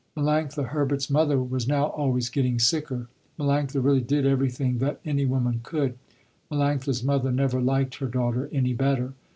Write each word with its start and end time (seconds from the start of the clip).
Melanctha 0.17 0.69
Herbert's 0.69 1.11
mother 1.11 1.39
was 1.43 1.67
now 1.67 1.85
always 1.89 2.29
getting 2.29 2.57
sicker. 2.57 3.07
Melanctha 3.37 3.83
really 3.83 4.01
did 4.01 4.25
everything 4.25 4.79
that 4.79 4.99
any 5.05 5.25
woman 5.25 5.59
could. 5.61 5.93
Melanctha's 6.51 7.03
mother 7.03 7.31
never 7.31 7.61
liked 7.61 7.97
her 7.97 8.07
daughter 8.07 8.49
any 8.51 8.73
better. 8.73 9.13